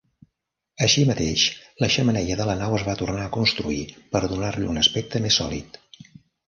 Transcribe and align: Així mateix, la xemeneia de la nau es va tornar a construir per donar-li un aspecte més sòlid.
Així 0.85 1.03
mateix, 1.09 1.43
la 1.83 1.91
xemeneia 1.97 2.39
de 2.41 2.49
la 2.51 2.57
nau 2.63 2.79
es 2.81 2.87
va 2.89 2.97
tornar 3.03 3.29
a 3.29 3.33
construir 3.39 3.81
per 4.17 4.27
donar-li 4.35 4.75
un 4.75 4.87
aspecte 4.87 5.25
més 5.29 5.41
sòlid. 5.45 5.85